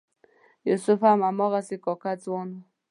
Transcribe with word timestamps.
یوسف 0.69 0.99
هم 1.07 1.19
هماغسې 1.27 1.75
کاکه 1.83 2.11
ځوان 2.23 2.47
و. 2.53 2.57